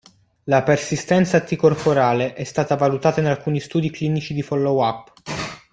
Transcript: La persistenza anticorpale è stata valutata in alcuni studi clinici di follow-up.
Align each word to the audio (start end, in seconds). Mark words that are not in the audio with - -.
La 0.45 0.63
persistenza 0.63 1.37
anticorpale 1.37 2.33
è 2.33 2.43
stata 2.43 2.75
valutata 2.75 3.19
in 3.19 3.27
alcuni 3.27 3.59
studi 3.59 3.91
clinici 3.91 4.33
di 4.33 4.41
follow-up. 4.41 5.13